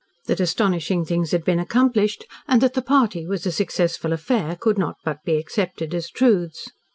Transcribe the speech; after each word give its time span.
That 0.25 0.39
astonishing 0.39 1.05
things 1.05 1.29
had 1.29 1.45
been 1.45 1.59
accomplished, 1.59 2.25
and 2.47 2.59
that 2.61 2.73
the 2.73 2.81
party 2.81 3.27
was 3.27 3.45
a 3.45 3.51
successful 3.51 4.13
affair, 4.13 4.55
could 4.55 4.79
not 4.79 4.95
but 5.03 5.23
be 5.23 5.37
accepted 5.37 5.93
as 5.93 6.09
truths. 6.09 6.71